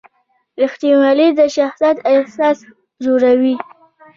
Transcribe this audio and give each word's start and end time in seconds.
رښتینولي 0.61 1.27
د 1.39 1.39
شخصیت 1.55 1.97
اساس 2.11 2.57
جوړوي. 3.05 3.55